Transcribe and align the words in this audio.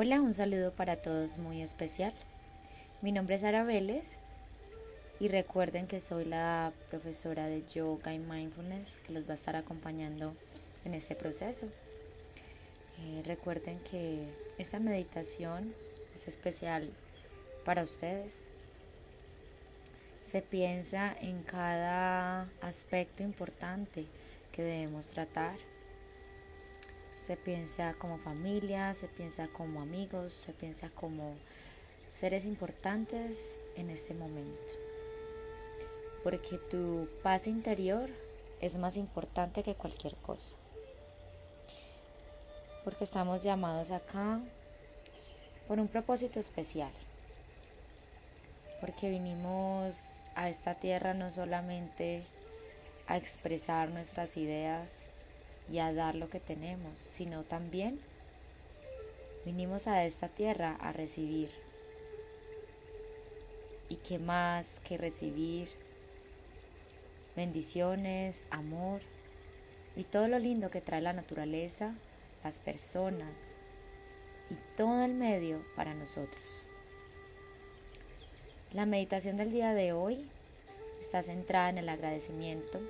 Hola, 0.00 0.20
un 0.20 0.32
saludo 0.32 0.70
para 0.70 1.02
todos 1.02 1.38
muy 1.38 1.60
especial. 1.60 2.12
Mi 3.02 3.10
nombre 3.10 3.34
es 3.34 3.42
Ara 3.42 3.64
Vélez 3.64 4.04
y 5.18 5.26
recuerden 5.26 5.88
que 5.88 5.98
soy 5.98 6.24
la 6.24 6.72
profesora 6.88 7.48
de 7.48 7.64
Yoga 7.66 8.14
y 8.14 8.20
Mindfulness 8.20 8.96
que 9.04 9.12
los 9.12 9.26
va 9.26 9.32
a 9.32 9.34
estar 9.34 9.56
acompañando 9.56 10.36
en 10.84 10.94
este 10.94 11.16
proceso. 11.16 11.66
Eh, 11.66 13.22
recuerden 13.26 13.80
que 13.90 14.22
esta 14.56 14.78
meditación 14.78 15.74
es 16.14 16.28
especial 16.28 16.88
para 17.64 17.82
ustedes. 17.82 18.44
Se 20.22 20.42
piensa 20.42 21.12
en 21.20 21.42
cada 21.42 22.46
aspecto 22.60 23.24
importante 23.24 24.04
que 24.52 24.62
debemos 24.62 25.08
tratar 25.08 25.56
se 27.28 27.36
piensa 27.36 27.92
como 27.98 28.16
familia, 28.16 28.94
se 28.94 29.06
piensa 29.06 29.48
como 29.48 29.82
amigos, 29.82 30.32
se 30.32 30.54
piensa 30.54 30.88
como 30.88 31.34
seres 32.08 32.46
importantes 32.46 33.54
en 33.76 33.90
este 33.90 34.14
momento. 34.14 34.72
Porque 36.24 36.56
tu 36.56 37.06
paz 37.22 37.46
interior 37.46 38.08
es 38.62 38.76
más 38.76 38.96
importante 38.96 39.62
que 39.62 39.74
cualquier 39.74 40.14
cosa. 40.14 40.56
Porque 42.82 43.04
estamos 43.04 43.42
llamados 43.42 43.90
acá 43.90 44.40
por 45.66 45.80
un 45.80 45.88
propósito 45.88 46.40
especial. 46.40 46.92
Porque 48.80 49.10
vinimos 49.10 50.22
a 50.34 50.48
esta 50.48 50.76
tierra 50.76 51.12
no 51.12 51.30
solamente 51.30 52.22
a 53.06 53.18
expresar 53.18 53.90
nuestras 53.90 54.38
ideas, 54.38 55.07
y 55.70 55.78
a 55.78 55.92
dar 55.92 56.14
lo 56.14 56.28
que 56.28 56.40
tenemos, 56.40 56.98
sino 56.98 57.42
también 57.44 58.00
vinimos 59.44 59.86
a 59.86 60.04
esta 60.04 60.28
tierra 60.28 60.76
a 60.80 60.92
recibir. 60.92 61.50
¿Y 63.88 63.96
qué 63.96 64.18
más 64.18 64.80
que 64.80 64.98
recibir? 64.98 65.68
Bendiciones, 67.36 68.44
amor 68.50 69.00
y 69.96 70.04
todo 70.04 70.28
lo 70.28 70.38
lindo 70.38 70.70
que 70.70 70.80
trae 70.80 71.00
la 71.00 71.12
naturaleza, 71.12 71.94
las 72.44 72.58
personas 72.58 73.56
y 74.50 74.54
todo 74.76 75.04
el 75.04 75.14
medio 75.14 75.62
para 75.76 75.94
nosotros. 75.94 76.64
La 78.72 78.86
meditación 78.86 79.36
del 79.36 79.50
día 79.50 79.72
de 79.72 79.92
hoy 79.92 80.28
está 81.00 81.22
centrada 81.22 81.70
en 81.70 81.78
el 81.78 81.88
agradecimiento 81.88 82.80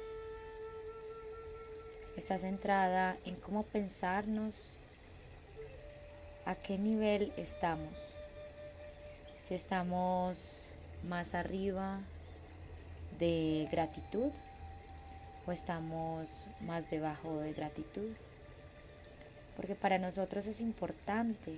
está 2.18 2.36
centrada 2.36 3.16
en 3.24 3.36
cómo 3.36 3.62
pensarnos 3.62 4.76
a 6.44 6.54
qué 6.56 6.76
nivel 6.78 7.32
estamos. 7.36 7.94
Si 9.42 9.54
estamos 9.54 10.70
más 11.08 11.34
arriba 11.34 12.00
de 13.18 13.68
gratitud 13.70 14.30
o 15.46 15.52
estamos 15.52 16.46
más 16.60 16.90
debajo 16.90 17.38
de 17.40 17.52
gratitud. 17.52 18.12
Porque 19.56 19.74
para 19.74 19.98
nosotros 19.98 20.46
es 20.46 20.60
importante 20.60 21.54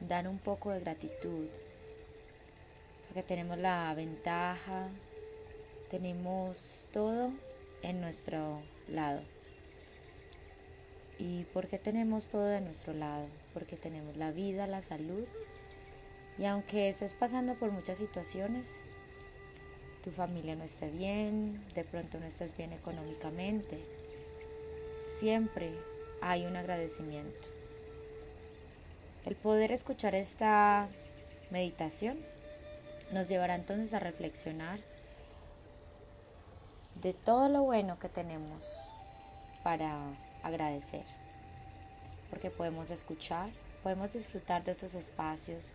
dar 0.00 0.28
un 0.28 0.38
poco 0.38 0.70
de 0.70 0.80
gratitud. 0.80 1.48
Porque 3.08 3.22
tenemos 3.22 3.58
la 3.58 3.92
ventaja, 3.94 4.88
tenemos 5.90 6.88
todo 6.92 7.32
en 7.82 8.00
nuestro 8.00 8.62
lado. 8.88 9.20
¿Y 11.18 11.44
por 11.46 11.66
qué 11.66 11.78
tenemos 11.78 12.28
todo 12.28 12.44
de 12.44 12.60
nuestro 12.60 12.94
lado? 12.94 13.26
Porque 13.52 13.76
tenemos 13.76 14.16
la 14.16 14.30
vida, 14.30 14.66
la 14.68 14.82
salud. 14.82 15.26
Y 16.38 16.44
aunque 16.44 16.88
estés 16.88 17.12
pasando 17.12 17.56
por 17.56 17.72
muchas 17.72 17.98
situaciones, 17.98 18.80
tu 20.04 20.12
familia 20.12 20.54
no 20.54 20.62
esté 20.62 20.88
bien, 20.88 21.60
de 21.74 21.82
pronto 21.82 22.20
no 22.20 22.26
estés 22.26 22.56
bien 22.56 22.72
económicamente, 22.72 23.78
siempre 25.18 25.72
hay 26.20 26.46
un 26.46 26.56
agradecimiento. 26.56 27.48
El 29.26 29.34
poder 29.34 29.72
escuchar 29.72 30.14
esta 30.14 30.88
meditación 31.50 32.18
nos 33.12 33.28
llevará 33.28 33.56
entonces 33.56 33.92
a 33.92 33.98
reflexionar 33.98 34.78
de 37.02 37.12
todo 37.12 37.48
lo 37.48 37.62
bueno 37.62 37.98
que 37.98 38.08
tenemos 38.08 38.90
para 39.62 40.12
agradecer, 40.48 41.04
porque 42.30 42.50
podemos 42.50 42.90
escuchar, 42.90 43.50
podemos 43.82 44.12
disfrutar 44.12 44.64
de 44.64 44.72
estos 44.72 44.94
espacios 44.94 45.72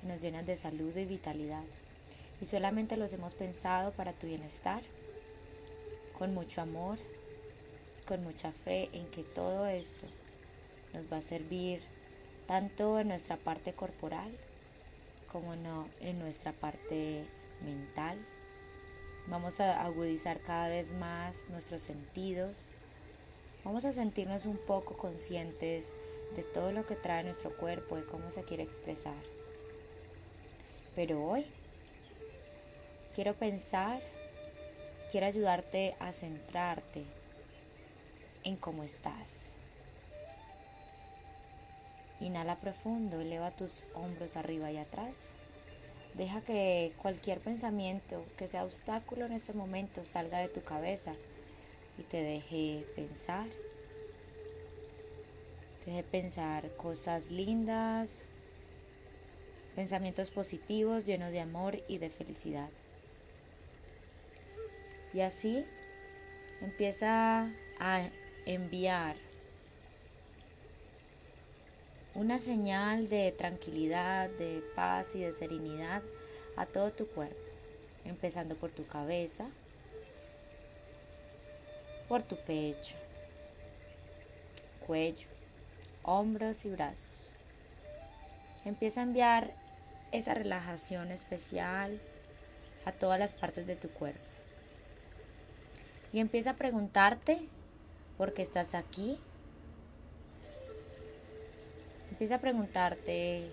que 0.00 0.06
nos 0.06 0.20
llenan 0.20 0.46
de 0.46 0.56
salud 0.56 0.94
y 0.96 1.04
vitalidad, 1.04 1.64
y 2.40 2.44
solamente 2.44 2.96
los 2.96 3.12
hemos 3.12 3.34
pensado 3.34 3.92
para 3.92 4.12
tu 4.12 4.26
bienestar, 4.26 4.82
con 6.18 6.34
mucho 6.34 6.60
amor, 6.60 6.98
con 8.06 8.22
mucha 8.22 8.52
fe 8.52 8.88
en 8.92 9.06
que 9.08 9.22
todo 9.22 9.66
esto 9.66 10.06
nos 10.92 11.10
va 11.12 11.18
a 11.18 11.22
servir 11.22 11.80
tanto 12.46 12.98
en 13.00 13.08
nuestra 13.08 13.36
parte 13.36 13.72
corporal 13.72 14.30
como 15.30 15.54
en 16.00 16.18
nuestra 16.18 16.52
parte 16.52 17.26
mental. 17.64 18.18
Vamos 19.26 19.60
a 19.60 19.82
agudizar 19.82 20.40
cada 20.40 20.68
vez 20.68 20.92
más 20.92 21.50
nuestros 21.50 21.82
sentidos, 21.82 22.70
Vamos 23.66 23.84
a 23.84 23.92
sentirnos 23.92 24.46
un 24.46 24.58
poco 24.58 24.94
conscientes 24.96 25.86
de 26.36 26.44
todo 26.44 26.70
lo 26.70 26.86
que 26.86 26.94
trae 26.94 27.24
nuestro 27.24 27.50
cuerpo 27.56 27.98
y 27.98 28.02
cómo 28.02 28.30
se 28.30 28.44
quiere 28.44 28.62
expresar. 28.62 29.20
Pero 30.94 31.20
hoy 31.20 31.44
quiero 33.12 33.34
pensar, 33.34 34.00
quiero 35.10 35.26
ayudarte 35.26 35.96
a 35.98 36.12
centrarte 36.12 37.02
en 38.44 38.54
cómo 38.54 38.84
estás. 38.84 39.50
Inhala 42.20 42.60
profundo, 42.60 43.20
eleva 43.20 43.50
tus 43.50 43.84
hombros 43.94 44.36
arriba 44.36 44.70
y 44.70 44.76
atrás. 44.76 45.30
Deja 46.14 46.40
que 46.40 46.92
cualquier 47.02 47.40
pensamiento 47.40 48.24
que 48.36 48.46
sea 48.46 48.64
obstáculo 48.64 49.26
en 49.26 49.32
este 49.32 49.54
momento 49.54 50.04
salga 50.04 50.38
de 50.38 50.46
tu 50.46 50.62
cabeza 50.62 51.14
y 51.98 52.02
te 52.02 52.22
deje 52.22 52.86
pensar. 52.94 53.46
Te 55.84 55.90
deje 55.90 56.02
pensar 56.02 56.70
cosas 56.76 57.30
lindas, 57.30 58.22
pensamientos 59.74 60.30
positivos 60.30 61.06
llenos 61.06 61.30
de 61.30 61.40
amor 61.40 61.82
y 61.88 61.98
de 61.98 62.10
felicidad. 62.10 62.70
Y 65.12 65.20
así 65.20 65.64
empieza 66.60 67.50
a 67.78 68.02
enviar 68.46 69.16
una 72.14 72.38
señal 72.38 73.08
de 73.08 73.30
tranquilidad, 73.32 74.30
de 74.30 74.62
paz 74.74 75.14
y 75.14 75.20
de 75.20 75.32
serenidad 75.32 76.02
a 76.56 76.64
todo 76.64 76.90
tu 76.90 77.06
cuerpo, 77.06 77.36
empezando 78.06 78.56
por 78.56 78.70
tu 78.70 78.86
cabeza, 78.86 79.48
por 82.08 82.22
tu 82.22 82.36
pecho, 82.36 82.96
cuello, 84.86 85.28
hombros 86.02 86.64
y 86.64 86.70
brazos. 86.70 87.32
Empieza 88.64 89.00
a 89.00 89.04
enviar 89.04 89.54
esa 90.12 90.34
relajación 90.34 91.10
especial 91.10 92.00
a 92.84 92.92
todas 92.92 93.18
las 93.18 93.32
partes 93.32 93.66
de 93.66 93.76
tu 93.76 93.90
cuerpo. 93.90 94.20
Y 96.12 96.20
empieza 96.20 96.50
a 96.50 96.56
preguntarte 96.56 97.38
por 98.16 98.32
qué 98.32 98.42
estás 98.42 98.74
aquí. 98.74 99.18
Empieza 102.10 102.36
a 102.36 102.40
preguntarte 102.40 103.50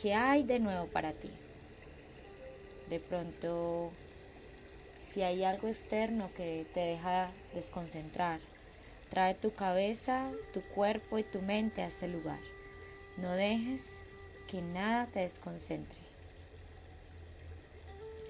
qué 0.00 0.14
hay 0.14 0.44
de 0.44 0.60
nuevo 0.60 0.86
para 0.86 1.12
ti. 1.12 1.30
De 2.88 3.00
pronto 3.00 3.90
si 5.08 5.22
hay 5.22 5.44
algo 5.44 5.68
externo 5.68 6.30
que 6.36 6.66
te 6.74 6.80
deja 6.80 7.28
desconcentrar, 7.54 8.40
trae 9.10 9.34
tu 9.34 9.54
cabeza, 9.54 10.30
tu 10.52 10.62
cuerpo 10.62 11.18
y 11.18 11.22
tu 11.22 11.40
mente 11.42 11.82
a 11.82 11.86
este 11.86 12.08
lugar. 12.08 12.40
No 13.16 13.32
dejes 13.32 13.82
que 14.48 14.60
nada 14.60 15.06
te 15.06 15.20
desconcentre. 15.20 16.00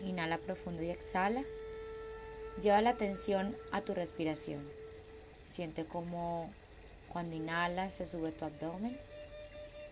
Inhala 0.04 0.38
profundo 0.38 0.82
y 0.82 0.90
exhala. 0.90 1.42
Lleva 2.60 2.80
la 2.82 2.90
atención 2.90 3.56
a 3.72 3.80
tu 3.80 3.94
respiración. 3.94 4.68
Siente 5.50 5.86
como 5.86 6.50
cuando 7.12 7.34
inhalas 7.34 7.94
se 7.94 8.06
sube 8.06 8.30
tu 8.30 8.44
abdomen 8.44 8.98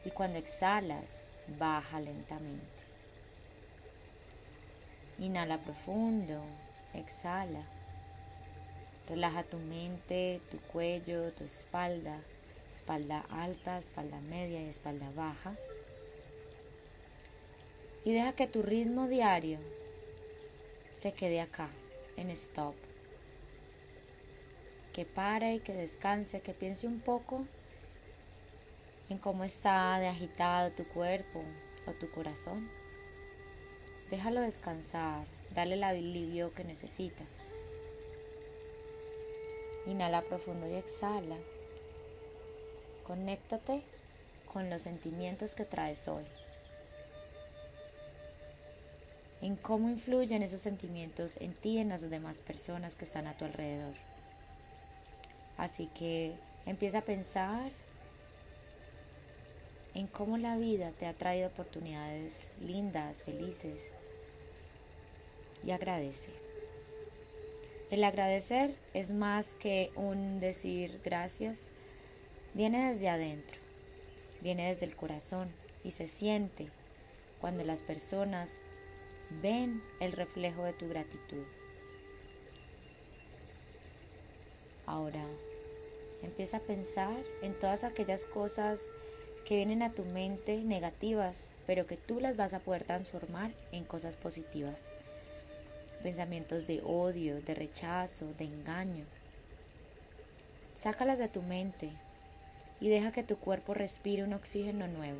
y 0.04 0.10
cuando 0.10 0.38
exhalas 0.38 1.22
baja 1.58 2.00
lentamente. 2.00 2.84
Inhala 5.18 5.58
profundo 5.58 6.42
Exhala. 6.94 7.62
Relaja 9.08 9.42
tu 9.42 9.58
mente, 9.58 10.40
tu 10.50 10.58
cuello, 10.58 11.30
tu 11.32 11.44
espalda. 11.44 12.20
espalda 12.70 13.24
alta, 13.30 13.78
espalda 13.78 14.20
media 14.20 14.60
y 14.60 14.68
espalda 14.68 15.10
baja. 15.14 15.54
Y 18.04 18.12
deja 18.12 18.32
que 18.32 18.46
tu 18.46 18.62
ritmo 18.62 19.06
diario 19.08 19.58
se 20.92 21.12
quede 21.12 21.40
acá, 21.40 21.68
en 22.16 22.30
stop. 22.30 22.74
Que 24.92 25.04
pare, 25.04 25.60
que 25.60 25.72
descanse, 25.72 26.40
que 26.40 26.52
piense 26.52 26.86
un 26.86 27.00
poco 27.00 27.46
en 29.08 29.18
cómo 29.18 29.44
está 29.44 29.98
de 29.98 30.08
agitado 30.08 30.70
tu 30.72 30.86
cuerpo 30.88 31.42
o 31.86 31.92
tu 31.92 32.10
corazón. 32.10 32.68
Déjalo 34.10 34.40
descansar, 34.40 35.26
dale 35.54 35.74
el 35.74 35.84
alivio 35.84 36.52
que 36.54 36.64
necesita. 36.64 37.24
Inhala 39.86 40.22
profundo 40.22 40.68
y 40.68 40.74
exhala. 40.74 41.36
Conéctate 43.06 43.82
con 44.52 44.70
los 44.70 44.82
sentimientos 44.82 45.54
que 45.54 45.64
traes 45.64 46.08
hoy. 46.08 46.24
En 49.42 49.56
cómo 49.56 49.90
influyen 49.90 50.42
esos 50.42 50.62
sentimientos 50.62 51.36
en 51.38 51.52
ti 51.52 51.70
y 51.70 51.78
en 51.78 51.90
las 51.90 52.08
demás 52.08 52.40
personas 52.40 52.94
que 52.94 53.04
están 53.04 53.26
a 53.26 53.36
tu 53.36 53.44
alrededor. 53.44 53.94
Así 55.58 55.88
que 55.88 56.34
empieza 56.66 56.98
a 56.98 57.02
pensar 57.02 57.70
en 59.94 60.06
cómo 60.06 60.38
la 60.38 60.56
vida 60.56 60.90
te 60.92 61.06
ha 61.06 61.12
traído 61.12 61.48
oportunidades 61.48 62.48
lindas, 62.60 63.22
felices. 63.22 63.80
Y 65.64 65.70
agradece. 65.70 66.30
El 67.90 68.02
agradecer 68.04 68.74
es 68.92 69.12
más 69.12 69.54
que 69.54 69.90
un 69.94 70.40
decir 70.40 71.00
gracias, 71.04 71.68
viene 72.54 72.90
desde 72.90 73.08
adentro, 73.08 73.60
viene 74.40 74.68
desde 74.68 74.86
el 74.86 74.96
corazón 74.96 75.48
y 75.84 75.92
se 75.92 76.08
siente 76.08 76.68
cuando 77.40 77.62
las 77.62 77.82
personas 77.82 78.60
ven 79.42 79.82
el 80.00 80.12
reflejo 80.12 80.64
de 80.64 80.72
tu 80.72 80.88
gratitud. 80.88 81.44
Ahora, 84.86 85.24
empieza 86.22 86.58
a 86.58 86.60
pensar 86.60 87.22
en 87.42 87.58
todas 87.58 87.84
aquellas 87.84 88.26
cosas 88.26 88.80
que 89.44 89.56
vienen 89.56 89.82
a 89.82 89.92
tu 89.92 90.04
mente 90.04 90.64
negativas, 90.64 91.48
pero 91.66 91.86
que 91.86 91.96
tú 91.96 92.18
las 92.18 92.36
vas 92.36 92.54
a 92.54 92.60
poder 92.60 92.84
transformar 92.84 93.52
en 93.72 93.84
cosas 93.84 94.16
positivas. 94.16 94.88
Pensamientos 96.04 96.68
de 96.68 96.80
odio, 96.84 97.42
de 97.42 97.52
rechazo, 97.52 98.32
de 98.34 98.44
engaño. 98.44 99.04
Sácalas 100.76 101.18
de 101.18 101.26
tu 101.26 101.42
mente 101.42 101.90
y 102.80 102.88
deja 102.88 103.10
que 103.10 103.24
tu 103.24 103.36
cuerpo 103.38 103.74
respire 103.74 104.22
un 104.22 104.34
oxígeno 104.34 104.86
nuevo, 104.86 105.18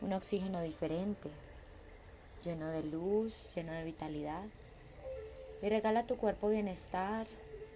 un 0.00 0.14
oxígeno 0.14 0.62
diferente, 0.62 1.28
lleno 2.42 2.70
de 2.70 2.84
luz, 2.84 3.52
lleno 3.54 3.72
de 3.72 3.84
vitalidad. 3.84 4.44
Y 5.60 5.68
regala 5.68 6.00
a 6.00 6.06
tu 6.06 6.16
cuerpo 6.16 6.48
bienestar, 6.48 7.26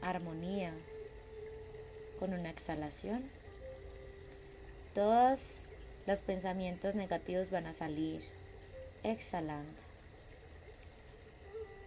armonía, 0.00 0.72
con 2.18 2.32
una 2.32 2.48
exhalación 2.48 3.28
todos 4.94 5.68
los 6.06 6.20
pensamientos 6.22 6.96
negativos 6.96 7.50
van 7.50 7.66
a 7.66 7.74
salir 7.74 8.22
exhalando. 9.04 9.89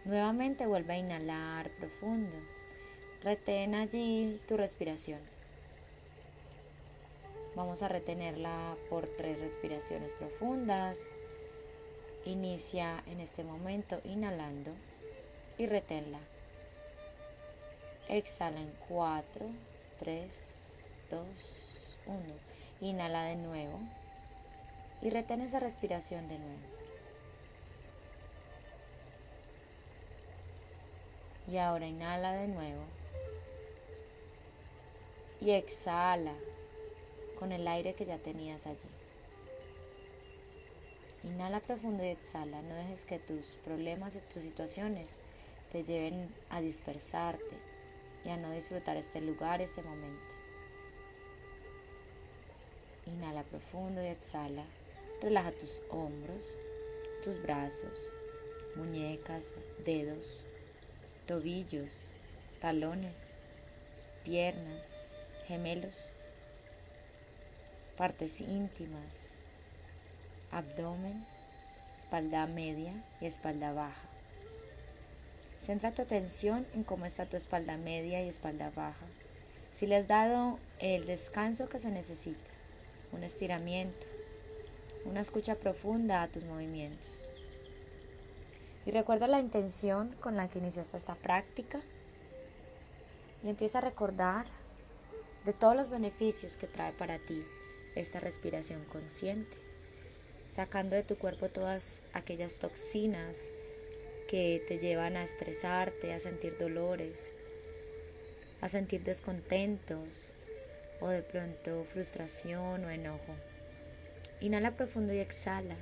Nuevamente 0.06 0.66
vuelve 0.66 0.94
a 0.94 0.98
inhalar 0.98 1.70
profundo. 1.72 2.36
Retén 3.22 3.74
allí 3.74 4.42
tu 4.48 4.58
respiración. 4.58 5.20
Vamos 7.56 7.84
a 7.84 7.88
retenerla 7.88 8.76
por 8.90 9.08
tres 9.08 9.40
respiraciones 9.40 10.12
profundas. 10.12 10.98
Inicia 12.26 13.02
en 13.08 13.22
este 13.22 13.46
momento 13.46 14.02
inhalando 14.04 14.72
y 15.58 15.68
reténla. 15.68 16.20
Exhala 18.10 18.60
en 18.60 18.74
4, 18.90 19.46
3, 20.00 20.98
2, 21.12 21.22
1. 22.08 22.18
Inhala 22.82 23.24
de 23.24 23.38
nuevo 23.38 23.80
y 25.02 25.10
retén 25.10 25.40
esa 25.40 25.62
respiración 25.62 26.28
de 26.28 26.40
nuevo. 26.40 26.73
Y 31.48 31.58
ahora 31.58 31.88
inhala 31.88 32.34
de 32.34 32.48
nuevo. 32.48 32.84
Y 35.42 35.52
exhala 35.52 36.34
con 37.38 37.52
el 37.52 37.68
aire 37.68 37.94
que 37.94 38.06
ya 38.06 38.18
tenías 38.18 38.66
allí. 38.66 38.88
Inhala 41.24 41.60
profundo 41.60 42.04
y 42.04 42.08
exhala. 42.08 42.62
No 42.62 42.76
dejes 42.76 43.06
que 43.06 43.20
tus 43.20 43.44
problemas 43.66 44.16
y 44.16 44.20
tus 44.20 44.44
situaciones 44.44 45.10
te 45.72 45.84
lleven 45.84 46.34
a 46.50 46.62
dispersarte 46.62 47.58
y 48.24 48.30
a 48.30 48.38
no 48.38 48.52
disfrutar 48.52 48.96
este 48.98 49.22
lugar, 49.22 49.62
este 49.62 49.82
momento. 49.82 50.36
Inhala 53.06 53.44
profundo 53.44 54.02
y 54.02 54.08
exhala. 54.08 54.64
Relaja 55.22 55.52
tus 55.52 55.82
hombros, 55.90 56.46
tus 57.24 57.42
brazos, 57.42 58.10
muñecas, 58.76 59.46
dedos, 59.86 60.46
tobillos, 61.26 61.90
talones, 62.60 63.34
piernas, 64.24 65.28
gemelos, 65.48 66.06
partes 67.98 68.42
íntimas, 68.42 69.30
abdomen, 70.52 71.26
espalda 71.98 72.48
media 72.48 72.94
y 73.22 73.26
espalda 73.26 73.74
baja. 73.74 74.10
Centra 75.60 75.94
tu 75.94 76.02
atención 76.02 76.68
en 76.74 76.84
cómo 76.84 77.06
está 77.06 77.26
tu 77.26 77.38
espalda 77.38 77.78
media 77.78 78.24
y 78.24 78.30
espalda 78.30 78.70
baja. 78.76 79.06
Si 79.72 79.88
le 79.88 79.96
has 79.96 80.08
dado 80.08 80.60
el 80.80 81.06
descanso 81.06 81.70
que 81.70 81.80
se 81.80 81.90
necesita 81.90 82.52
un 83.12 83.24
estiramiento, 83.24 84.08
una 85.06 85.22
escucha 85.22 85.56
profunda 85.56 86.22
a 86.22 86.28
tus 86.28 86.44
movimientos. 86.44 87.30
Y 88.86 88.92
recuerda 88.92 89.28
la 89.28 89.40
intención 89.40 90.14
con 90.20 90.36
la 90.36 90.50
que 90.50 90.60
iniciaste 90.60 90.98
esta 90.98 91.16
práctica 91.16 91.82
y 93.44 93.50
empieza 93.50 93.78
a 93.78 93.82
recordar 93.82 94.46
de 95.46 95.54
todos 95.54 95.76
los 95.76 95.90
beneficios 95.90 96.58
que 96.58 96.68
trae 96.68 96.94
para 96.94 97.20
ti 97.20 97.44
esta 97.96 98.20
respiración 98.20 98.84
consciente, 98.86 99.58
sacando 100.54 100.96
de 100.96 101.04
tu 101.04 101.18
cuerpo 101.18 101.50
todas 101.50 102.02
aquellas 102.14 102.58
toxinas 102.58 103.38
que 104.30 104.64
te 104.68 104.80
llevan 104.80 105.16
a 105.18 105.24
estresarte, 105.24 106.14
a 106.14 106.20
sentir 106.20 106.58
dolores, 106.58 107.18
a 108.62 108.70
sentir 108.70 109.04
descontentos, 109.04 110.34
o 111.04 111.10
de 111.10 111.22
pronto 111.22 111.84
frustración 111.84 112.86
o 112.86 112.90
enojo. 112.90 113.36
Inhala 114.40 114.72
profundo 114.72 115.14
y 115.14 115.20
exhala. 115.20 115.76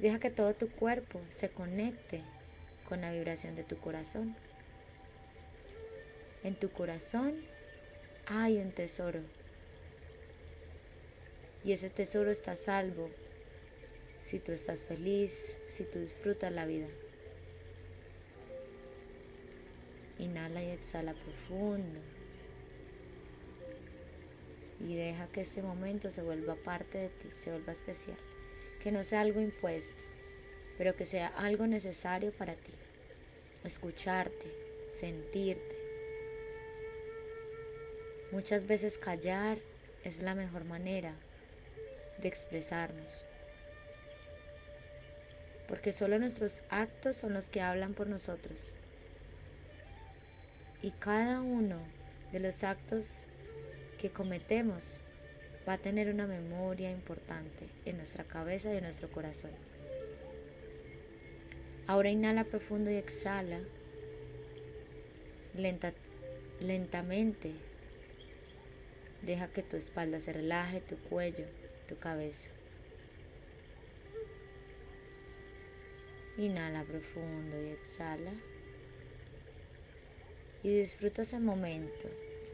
Deja 0.00 0.18
que 0.18 0.30
todo 0.30 0.54
tu 0.54 0.68
cuerpo 0.70 1.20
se 1.30 1.50
conecte 1.50 2.22
con 2.88 3.02
la 3.02 3.12
vibración 3.12 3.54
de 3.54 3.64
tu 3.64 3.76
corazón. 3.78 4.34
En 6.42 6.54
tu 6.54 6.70
corazón 6.70 7.34
hay 8.26 8.58
un 8.58 8.72
tesoro. 8.72 9.20
Y 11.64 11.72
ese 11.72 11.90
tesoro 11.90 12.30
está 12.30 12.56
salvo 12.56 13.10
si 14.22 14.38
tú 14.38 14.52
estás 14.52 14.86
feliz, 14.86 15.56
si 15.68 15.84
tú 15.84 15.98
disfrutas 15.98 16.50
la 16.50 16.64
vida. 16.64 16.86
Inhala 20.18 20.62
y 20.62 20.70
exhala 20.70 21.12
profundo 21.12 22.00
y 24.80 24.94
deja 24.94 25.26
que 25.26 25.42
este 25.42 25.62
momento 25.62 26.10
se 26.10 26.22
vuelva 26.22 26.54
parte 26.54 26.98
de 26.98 27.08
ti, 27.10 27.28
se 27.42 27.50
vuelva 27.50 27.72
especial. 27.72 28.16
Que 28.82 28.92
no 28.92 29.04
sea 29.04 29.20
algo 29.20 29.40
impuesto, 29.40 30.02
pero 30.78 30.96
que 30.96 31.06
sea 31.06 31.28
algo 31.28 31.66
necesario 31.66 32.32
para 32.32 32.54
ti. 32.54 32.72
Escucharte, 33.64 34.46
sentirte. 34.98 35.76
Muchas 38.32 38.66
veces 38.66 38.96
callar 38.96 39.58
es 40.04 40.22
la 40.22 40.34
mejor 40.34 40.64
manera 40.64 41.12
de 42.18 42.28
expresarnos. 42.28 43.08
Porque 45.68 45.92
solo 45.92 46.18
nuestros 46.18 46.62
actos 46.70 47.16
son 47.16 47.34
los 47.34 47.48
que 47.48 47.60
hablan 47.60 47.94
por 47.94 48.06
nosotros. 48.06 48.58
Y 50.82 50.92
cada 50.92 51.40
uno 51.40 51.76
de 52.32 52.40
los 52.40 52.64
actos 52.64 53.06
que 53.98 54.10
cometemos 54.10 55.00
va 55.68 55.74
a 55.74 55.78
tener 55.78 56.08
una 56.12 56.26
memoria 56.26 56.90
importante 56.90 57.66
en 57.84 57.96
nuestra 57.96 58.24
cabeza 58.24 58.72
y 58.72 58.78
en 58.78 58.84
nuestro 58.84 59.10
corazón. 59.10 59.50
Ahora 61.86 62.10
inhala 62.10 62.44
profundo 62.44 62.90
y 62.90 62.94
exhala 62.94 63.60
lenta, 65.56 65.92
lentamente. 66.60 67.52
Deja 69.22 69.48
que 69.48 69.62
tu 69.62 69.76
espalda 69.76 70.20
se 70.20 70.32
relaje, 70.32 70.80
tu 70.80 70.96
cuello, 70.96 71.44
tu 71.88 71.96
cabeza. 71.98 72.48
Inhala 76.38 76.84
profundo 76.84 77.60
y 77.60 77.70
exhala. 77.70 78.32
Y 80.62 80.78
disfruta 80.78 81.22
ese 81.22 81.38
momento 81.38 82.08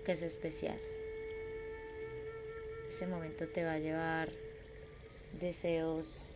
que 0.05 0.13
es 0.13 0.23
especial. 0.23 0.79
Ese 2.97 3.07
momento 3.07 3.47
te 3.47 3.62
va 3.62 3.73
a 3.73 3.79
llevar 3.79 4.31
deseos 5.38 6.33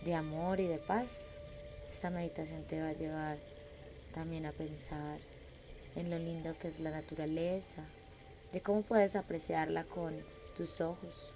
de 0.00 0.14
amor 0.14 0.60
y 0.60 0.66
de 0.66 0.78
paz. 0.78 1.34
Esta 1.90 2.08
meditación 2.08 2.64
te 2.64 2.80
va 2.80 2.88
a 2.88 2.92
llevar 2.94 3.36
también 4.14 4.46
a 4.46 4.52
pensar 4.52 5.18
en 5.94 6.08
lo 6.08 6.18
lindo 6.18 6.56
que 6.58 6.68
es 6.68 6.80
la 6.80 6.90
naturaleza, 6.90 7.84
de 8.50 8.62
cómo 8.62 8.80
puedes 8.80 9.14
apreciarla 9.14 9.84
con 9.84 10.14
tus 10.56 10.80
ojos. 10.80 11.34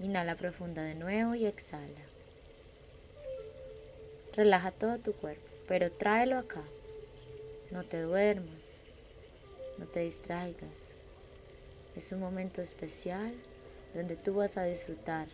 Inhala 0.00 0.34
profunda 0.34 0.82
de 0.82 0.96
nuevo 0.96 1.36
y 1.36 1.46
exhala. 1.46 2.08
Relaja 4.32 4.72
todo 4.72 4.98
tu 4.98 5.12
cuerpo, 5.12 5.46
pero 5.68 5.92
tráelo 5.92 6.38
acá. 6.38 6.64
No 7.70 7.84
te 7.84 8.00
duermas, 8.00 8.78
no 9.78 9.86
te 9.86 10.00
distraigas. 10.00 10.93
Es 11.96 12.12
un 12.12 12.20
momento 12.20 12.62
especial 12.62 13.34
donde 13.94 14.16
tú 14.16 14.34
vas 14.34 14.56
a 14.56 14.64
disfrutar. 14.64 15.28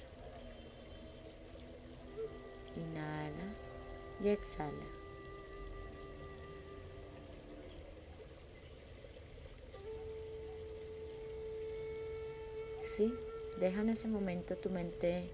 Inhala 2.76 3.54
y 4.22 4.28
exhala. 4.28 5.00
Deja 13.60 13.82
en 13.82 13.90
ese 13.90 14.08
momento 14.08 14.56
tu 14.56 14.70
mente 14.70 15.30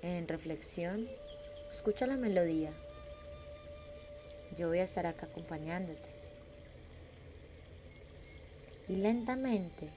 en 0.00 0.26
reflexión. 0.26 1.06
Escucha 1.70 2.06
la 2.06 2.16
melodía. 2.16 2.72
Yo 4.56 4.68
voy 4.68 4.78
a 4.78 4.84
estar 4.84 5.06
acá 5.06 5.26
acompañándote. 5.26 6.13
Y 8.88 8.96
lentamente 8.96 9.88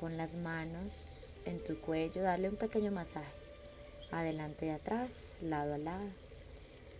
pon 0.00 0.16
las 0.16 0.34
manos 0.34 1.32
en 1.44 1.62
tu 1.62 1.80
cuello, 1.80 2.22
darle 2.22 2.48
un 2.48 2.56
pequeño 2.56 2.90
masaje. 2.90 3.32
Adelante 4.10 4.66
y 4.66 4.70
atrás, 4.70 5.36
lado 5.40 5.74
a 5.74 5.78
lado. 5.78 6.08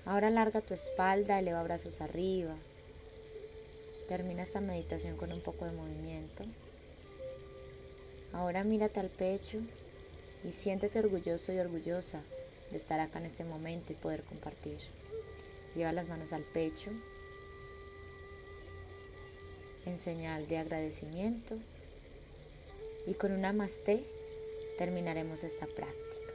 Ahora 0.04 0.30
larga 0.30 0.60
tu 0.60 0.72
espalda, 0.72 1.38
eleva 1.38 1.62
brazos 1.62 2.00
arriba. 2.00 2.54
Termina 4.08 4.42
esta 4.42 4.60
meditación 4.60 5.16
con 5.16 5.32
un 5.32 5.40
poco 5.40 5.64
de 5.64 5.72
movimiento. 5.72 6.44
Ahora 8.32 8.64
mírate 8.64 9.00
al 9.00 9.10
pecho 9.10 9.58
y 10.44 10.52
siéntete 10.52 10.98
orgulloso 10.98 11.52
y 11.52 11.58
orgullosa 11.58 12.22
de 12.70 12.76
estar 12.76 13.00
acá 13.00 13.18
en 13.18 13.26
este 13.26 13.44
momento 13.44 13.92
y 13.92 13.96
poder 13.96 14.22
compartir. 14.22 14.78
Lleva 15.74 15.92
las 15.92 16.08
manos 16.08 16.32
al 16.32 16.42
pecho 16.42 16.90
en 19.86 19.98
señal 19.98 20.46
de 20.46 20.58
agradecimiento 20.58 21.56
y 23.06 23.14
con 23.14 23.32
un 23.32 23.40
namaste 23.40 24.04
terminaremos 24.78 25.44
esta 25.44 25.66
práctica. 25.66 26.32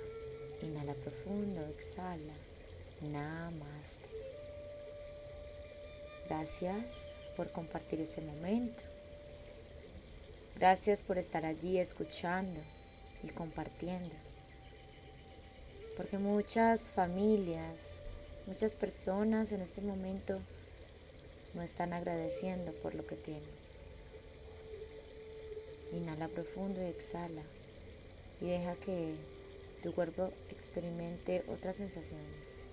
Inhala 0.61 0.93
profundo, 0.95 1.61
exhala. 1.65 2.33
Namaste. 3.01 4.09
Gracias 6.27 7.15
por 7.35 7.51
compartir 7.51 8.01
este 8.01 8.21
momento. 8.21 8.83
Gracias 10.55 11.03
por 11.03 11.17
estar 11.17 11.45
allí 11.45 11.77
escuchando 11.77 12.59
y 13.23 13.27
compartiendo. 13.29 14.15
Porque 15.95 16.17
muchas 16.17 16.91
familias, 16.91 17.99
muchas 18.45 18.75
personas 18.75 19.51
en 19.51 19.61
este 19.61 19.81
momento 19.81 20.39
no 21.57 21.63
están 21.63 21.91
agradeciendo 21.91 22.71
por 22.71 22.93
lo 22.93 23.05
que 23.07 23.15
tienen. 23.15 23.49
Inhala 25.91 26.27
profundo 26.27 26.79
y 26.81 26.85
exhala. 26.85 27.41
Y 28.39 28.45
deja 28.45 28.75
que 28.75 29.15
tu 29.81 29.91
cuerpo 29.93 30.31
experimente 30.49 31.43
otras 31.47 31.77
sensaciones. 31.77 32.63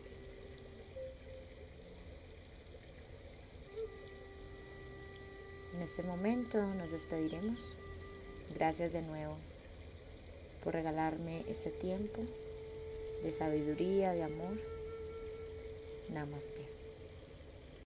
En 5.75 5.81
este 5.81 6.03
momento 6.03 6.63
nos 6.75 6.93
despediremos. 6.93 7.79
Gracias 8.55 8.93
de 8.93 9.01
nuevo 9.01 9.39
por 10.63 10.75
regalarme 10.75 11.45
este 11.49 11.71
tiempo 11.71 12.21
de 13.23 13.33
sabiduría, 13.33 14.13
de 14.13 14.25
amor. 14.25 14.59
Namaste. 16.11 16.74